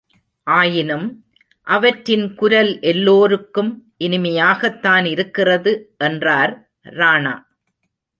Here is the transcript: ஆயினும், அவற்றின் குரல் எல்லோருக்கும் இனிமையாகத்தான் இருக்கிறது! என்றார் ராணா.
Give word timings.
ஆயினும், 0.47 1.05
அவற்றின் 1.67 2.33
குரல் 2.35 2.79
எல்லோருக்கும் 2.83 3.69
இனிமையாகத்தான் 3.99 5.05
இருக்கிறது! 5.05 5.73
என்றார் 5.99 6.55
ராணா. 6.95 7.35